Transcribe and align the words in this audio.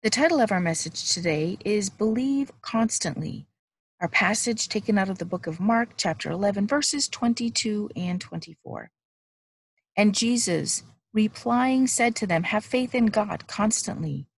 The 0.00 0.10
title 0.10 0.40
of 0.40 0.52
our 0.52 0.60
message 0.60 1.12
today 1.12 1.58
is 1.64 1.90
Believe 1.90 2.52
Constantly. 2.62 3.48
Our 4.00 4.06
passage 4.06 4.68
taken 4.68 4.96
out 4.96 5.08
of 5.08 5.18
the 5.18 5.24
book 5.24 5.48
of 5.48 5.58
Mark, 5.58 5.94
chapter 5.96 6.30
11, 6.30 6.68
verses 6.68 7.08
22 7.08 7.90
and 7.96 8.20
24. 8.20 8.92
And 9.96 10.14
Jesus, 10.14 10.84
replying, 11.12 11.88
said 11.88 12.14
to 12.14 12.28
them, 12.28 12.44
Have 12.44 12.64
faith 12.64 12.94
in 12.94 13.06
God 13.06 13.48
constantly. 13.48 14.28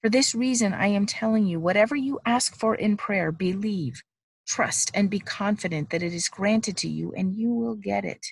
For 0.00 0.08
this 0.08 0.32
reason, 0.32 0.72
I 0.72 0.86
am 0.86 1.06
telling 1.06 1.44
you, 1.44 1.58
whatever 1.58 1.96
you 1.96 2.20
ask 2.24 2.54
for 2.54 2.76
in 2.76 2.96
prayer, 2.96 3.32
believe, 3.32 4.04
trust, 4.46 4.92
and 4.94 5.10
be 5.10 5.18
confident 5.18 5.90
that 5.90 6.04
it 6.04 6.14
is 6.14 6.28
granted 6.28 6.76
to 6.76 6.88
you, 6.88 7.12
and 7.16 7.34
you 7.34 7.52
will 7.52 7.74
get 7.74 8.04
it. 8.04 8.28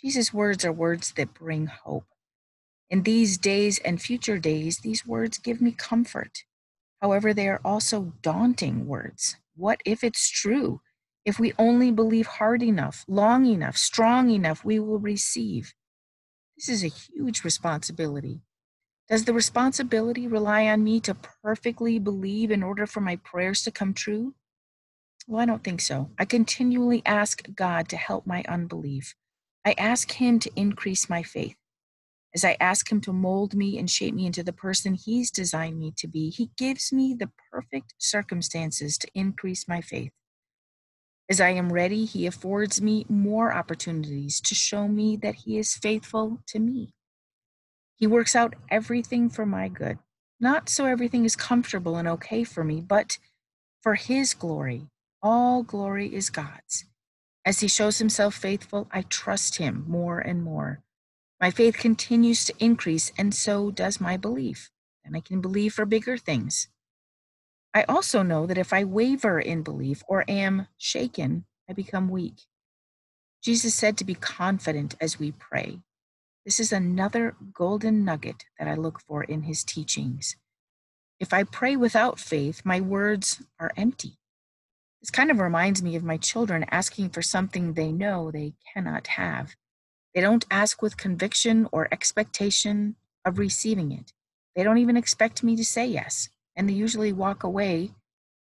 Jesus' 0.00 0.32
words 0.32 0.64
are 0.64 0.72
words 0.72 1.12
that 1.18 1.34
bring 1.34 1.66
hope. 1.66 2.06
In 2.90 3.04
these 3.04 3.38
days 3.38 3.78
and 3.78 4.02
future 4.02 4.38
days, 4.38 4.78
these 4.78 5.06
words 5.06 5.38
give 5.38 5.60
me 5.60 5.70
comfort. 5.70 6.44
However, 7.00 7.32
they 7.32 7.48
are 7.48 7.60
also 7.64 8.14
daunting 8.20 8.86
words. 8.86 9.36
What 9.56 9.80
if 9.84 10.02
it's 10.02 10.28
true? 10.28 10.80
If 11.24 11.38
we 11.38 11.52
only 11.58 11.92
believe 11.92 12.26
hard 12.26 12.62
enough, 12.62 13.04
long 13.06 13.46
enough, 13.46 13.76
strong 13.76 14.30
enough, 14.30 14.64
we 14.64 14.80
will 14.80 14.98
receive. 14.98 15.72
This 16.56 16.68
is 16.68 16.82
a 16.82 16.88
huge 16.88 17.44
responsibility. 17.44 18.40
Does 19.08 19.24
the 19.24 19.34
responsibility 19.34 20.26
rely 20.26 20.66
on 20.66 20.82
me 20.82 21.00
to 21.00 21.14
perfectly 21.14 21.98
believe 21.98 22.50
in 22.50 22.62
order 22.62 22.86
for 22.86 23.00
my 23.00 23.16
prayers 23.16 23.62
to 23.62 23.70
come 23.70 23.94
true? 23.94 24.34
Well, 25.28 25.42
I 25.42 25.46
don't 25.46 25.62
think 25.62 25.80
so. 25.80 26.10
I 26.18 26.24
continually 26.24 27.02
ask 27.06 27.42
God 27.54 27.88
to 27.90 27.96
help 27.96 28.26
my 28.26 28.42
unbelief. 28.48 29.14
I 29.64 29.74
ask 29.78 30.10
Him 30.12 30.38
to 30.40 30.50
increase 30.56 31.08
my 31.08 31.22
faith. 31.22 31.56
As 32.34 32.44
I 32.44 32.56
ask 32.60 32.90
Him 32.90 33.00
to 33.02 33.12
mold 33.12 33.54
me 33.54 33.78
and 33.78 33.90
shape 33.90 34.14
me 34.14 34.26
into 34.26 34.44
the 34.44 34.52
person 34.52 34.94
He's 34.94 35.30
designed 35.30 35.78
me 35.78 35.92
to 35.96 36.06
be, 36.06 36.30
He 36.30 36.50
gives 36.56 36.92
me 36.92 37.14
the 37.14 37.30
perfect 37.50 37.94
circumstances 37.98 38.96
to 38.98 39.08
increase 39.14 39.66
my 39.66 39.80
faith. 39.80 40.12
As 41.28 41.40
I 41.40 41.50
am 41.50 41.72
ready, 41.72 42.04
He 42.04 42.26
affords 42.26 42.80
me 42.80 43.04
more 43.08 43.52
opportunities 43.52 44.40
to 44.42 44.54
show 44.54 44.86
me 44.86 45.16
that 45.16 45.36
He 45.36 45.58
is 45.58 45.74
faithful 45.76 46.40
to 46.48 46.58
me. 46.60 46.94
He 47.96 48.06
works 48.06 48.36
out 48.36 48.54
everything 48.70 49.28
for 49.28 49.44
my 49.44 49.68
good, 49.68 49.98
not 50.38 50.68
so 50.68 50.86
everything 50.86 51.24
is 51.24 51.36
comfortable 51.36 51.96
and 51.96 52.08
okay 52.08 52.44
for 52.44 52.64
me, 52.64 52.80
but 52.80 53.18
for 53.82 53.96
His 53.96 54.34
glory. 54.34 54.86
All 55.22 55.62
glory 55.62 56.14
is 56.14 56.30
God's. 56.30 56.84
As 57.44 57.60
He 57.60 57.68
shows 57.68 57.98
Himself 57.98 58.34
faithful, 58.36 58.88
I 58.92 59.02
trust 59.02 59.56
Him 59.56 59.84
more 59.88 60.20
and 60.20 60.42
more. 60.42 60.82
My 61.40 61.50
faith 61.50 61.78
continues 61.78 62.44
to 62.44 62.54
increase, 62.58 63.12
and 63.16 63.34
so 63.34 63.70
does 63.70 64.00
my 64.00 64.16
belief. 64.16 64.70
And 65.04 65.16
I 65.16 65.20
can 65.20 65.40
believe 65.40 65.72
for 65.72 65.86
bigger 65.86 66.18
things. 66.18 66.68
I 67.72 67.84
also 67.84 68.22
know 68.22 68.46
that 68.46 68.58
if 68.58 68.72
I 68.72 68.84
waver 68.84 69.40
in 69.40 69.62
belief 69.62 70.02
or 70.06 70.24
am 70.28 70.66
shaken, 70.76 71.46
I 71.68 71.72
become 71.72 72.10
weak. 72.10 72.42
Jesus 73.42 73.74
said 73.74 73.96
to 73.96 74.04
be 74.04 74.14
confident 74.14 74.96
as 75.00 75.18
we 75.18 75.32
pray. 75.32 75.78
This 76.44 76.60
is 76.60 76.72
another 76.72 77.36
golden 77.54 78.04
nugget 78.04 78.44
that 78.58 78.68
I 78.68 78.74
look 78.74 79.00
for 79.00 79.24
in 79.24 79.42
his 79.42 79.64
teachings. 79.64 80.36
If 81.18 81.32
I 81.32 81.44
pray 81.44 81.76
without 81.76 82.18
faith, 82.18 82.62
my 82.64 82.80
words 82.80 83.42
are 83.58 83.72
empty. 83.76 84.18
This 85.00 85.10
kind 85.10 85.30
of 85.30 85.38
reminds 85.38 85.82
me 85.82 85.96
of 85.96 86.04
my 86.04 86.18
children 86.18 86.66
asking 86.70 87.10
for 87.10 87.22
something 87.22 87.72
they 87.72 87.92
know 87.92 88.30
they 88.30 88.54
cannot 88.74 89.06
have. 89.06 89.54
They 90.14 90.20
don't 90.20 90.46
ask 90.50 90.82
with 90.82 90.96
conviction 90.96 91.68
or 91.72 91.88
expectation 91.92 92.96
of 93.24 93.38
receiving 93.38 93.92
it. 93.92 94.12
They 94.56 94.64
don't 94.64 94.78
even 94.78 94.96
expect 94.96 95.42
me 95.42 95.56
to 95.56 95.64
say 95.64 95.86
yes, 95.86 96.28
and 96.56 96.68
they 96.68 96.72
usually 96.72 97.12
walk 97.12 97.42
away 97.44 97.92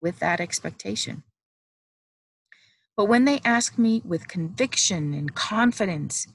with 0.01 0.19
that 0.19 0.41
expectation. 0.41 1.23
But 2.97 3.05
when 3.05 3.25
they 3.25 3.39
ask 3.45 3.77
me 3.77 4.01
with 4.03 4.27
conviction 4.27 5.13
and 5.13 5.33
confidence, 5.33 6.27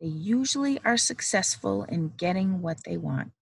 they 0.00 0.06
usually 0.06 0.78
are 0.84 0.96
successful 0.96 1.84
in 1.84 2.12
getting 2.16 2.62
what 2.62 2.84
they 2.84 2.96
want. 2.96 3.32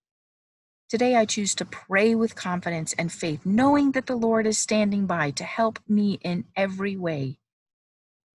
Today, 0.89 1.17
I 1.17 1.25
choose 1.25 1.55
to 1.57 1.65
pray 1.65 2.15
with 2.15 2.37
confidence 2.37 2.95
and 2.95 3.13
faith, 3.13 3.45
knowing 3.45 3.93
that 3.93 4.07
the 4.07 4.17
Lord 4.17 4.47
is 4.47 4.57
standing 4.57 5.07
by 5.07 5.33
to 5.33 5.45
help 5.45 5.81
me 5.89 6.19
in 6.23 6.45
every 6.55 6.97
way. 6.97 7.39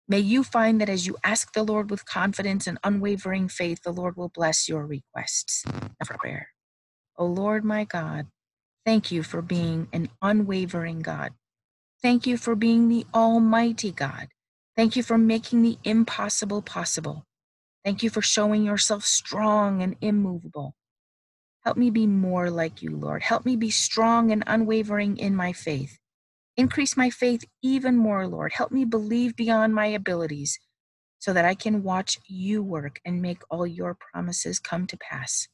May 0.10 0.22
you 0.22 0.44
find 0.44 0.82
that 0.82 0.90
as 0.90 1.08
you 1.08 1.18
ask 1.24 1.54
the 1.54 1.64
Lord 1.64 1.92
with 1.92 2.06
confidence 2.06 2.68
and 2.68 2.80
unwavering 2.84 3.50
faith, 3.50 3.84
the 3.84 3.94
Lord 3.94 4.18
will 4.18 4.30
bless 4.30 4.70
your 4.70 4.88
requests. 4.88 5.66
For 6.06 6.18
prayer. 6.18 6.50
O 7.18 7.26
Lord 7.26 7.66
my 7.66 7.86
God, 7.86 8.28
thank 8.86 9.12
you 9.12 9.24
for 9.24 9.42
being 9.42 9.88
an 9.94 10.10
unwavering 10.22 11.02
God. 11.02 11.34
Thank 12.02 12.28
you 12.28 12.38
for 12.38 12.56
being 12.56 12.90
the 12.90 13.06
Almighty 13.14 13.92
God. 13.92 14.30
Thank 14.78 14.96
you 14.96 15.04
for 15.04 15.18
making 15.18 15.64
the 15.64 15.78
impossible 15.84 16.62
possible. 16.62 17.26
Thank 17.86 18.04
you 18.04 18.10
for 18.10 18.22
showing 18.22 18.64
yourself 18.64 19.06
strong 19.06 19.82
and 19.84 19.96
immovable. 20.02 20.76
Help 21.66 21.78
me 21.78 21.92
be 21.92 22.08
more 22.08 22.50
like 22.50 22.82
you, 22.82 22.96
Lord. 22.96 23.24
Help 23.24 23.46
me 23.46 23.56
be 23.58 23.72
strong 23.72 24.32
and 24.32 24.44
unwavering 24.48 25.18
in 25.18 25.36
my 25.36 25.54
faith. 25.54 26.00
Increase 26.60 26.98
my 26.98 27.10
faith 27.10 27.46
even 27.64 27.96
more, 27.96 28.28
Lord. 28.28 28.52
Help 28.52 28.70
me 28.70 28.84
believe 28.84 29.38
beyond 29.38 29.74
my 29.74 29.86
abilities 29.86 30.60
so 31.18 31.32
that 31.32 31.46
I 31.46 31.56
can 31.56 31.84
watch 31.84 32.20
you 32.28 32.62
work 32.62 33.00
and 33.06 33.22
make 33.22 33.42
all 33.50 33.66
your 33.66 33.96
promises 33.96 34.60
come 34.60 34.86
to 34.88 34.98
pass. 34.98 35.48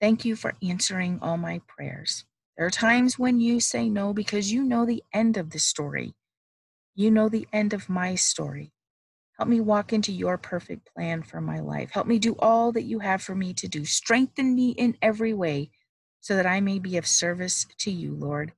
Thank 0.00 0.24
you 0.24 0.34
for 0.34 0.54
answering 0.68 1.20
all 1.22 1.36
my 1.36 1.60
prayers. 1.68 2.24
There 2.56 2.66
are 2.66 2.70
times 2.70 3.20
when 3.20 3.38
you 3.38 3.60
say 3.60 3.88
no 3.88 4.12
because 4.12 4.50
you 4.50 4.64
know 4.64 4.84
the 4.84 5.04
end 5.12 5.36
of 5.36 5.50
the 5.50 5.60
story. 5.60 6.16
You 6.96 7.12
know 7.12 7.28
the 7.28 7.46
end 7.52 7.72
of 7.72 7.88
my 7.88 8.16
story. 8.16 8.72
Help 9.38 9.48
me 9.48 9.60
walk 9.60 9.92
into 9.92 10.10
your 10.10 10.38
perfect 10.38 10.92
plan 10.92 11.22
for 11.22 11.40
my 11.40 11.60
life. 11.60 11.92
Help 11.92 12.08
me 12.08 12.18
do 12.18 12.34
all 12.40 12.72
that 12.72 12.82
you 12.82 12.98
have 12.98 13.22
for 13.22 13.36
me 13.36 13.54
to 13.54 13.68
do. 13.68 13.84
Strengthen 13.84 14.56
me 14.56 14.70
in 14.70 14.96
every 15.00 15.34
way 15.34 15.70
so 16.20 16.34
that 16.34 16.46
I 16.46 16.58
may 16.58 16.80
be 16.80 16.96
of 16.96 17.06
service 17.06 17.64
to 17.78 17.92
you, 17.92 18.16
Lord. 18.16 18.54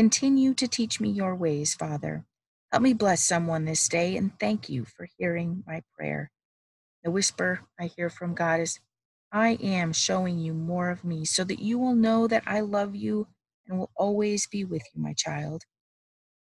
Continue 0.00 0.54
to 0.54 0.66
teach 0.66 0.98
me 0.98 1.10
your 1.10 1.34
ways, 1.34 1.74
Father. 1.74 2.24
Help 2.72 2.82
me 2.82 2.94
bless 2.94 3.22
someone 3.22 3.66
this 3.66 3.86
day 3.86 4.16
and 4.16 4.32
thank 4.40 4.70
you 4.70 4.86
for 4.86 5.06
hearing 5.18 5.62
my 5.66 5.82
prayer. 5.94 6.30
The 7.04 7.10
whisper 7.10 7.60
I 7.78 7.90
hear 7.94 8.08
from 8.08 8.32
God 8.32 8.60
is, 8.60 8.80
I 9.30 9.58
am 9.62 9.92
showing 9.92 10.38
you 10.38 10.54
more 10.54 10.88
of 10.88 11.04
me 11.04 11.26
so 11.26 11.44
that 11.44 11.58
you 11.58 11.78
will 11.78 11.94
know 11.94 12.26
that 12.28 12.44
I 12.46 12.60
love 12.60 12.96
you 12.96 13.26
and 13.68 13.78
will 13.78 13.90
always 13.94 14.46
be 14.46 14.64
with 14.64 14.80
you, 14.94 15.02
my 15.02 15.12
child. 15.12 15.64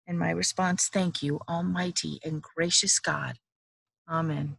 And 0.08 0.18
my 0.18 0.32
response, 0.32 0.90
thank 0.92 1.22
you, 1.22 1.40
Almighty 1.48 2.20
and 2.26 2.42
gracious 2.42 2.98
God. 2.98 3.36
Amen. 4.10 4.58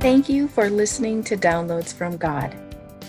Thank 0.00 0.30
you 0.30 0.48
for 0.48 0.70
listening 0.70 1.22
to 1.24 1.36
Downloads 1.36 1.92
from 1.92 2.16
God. 2.16 2.56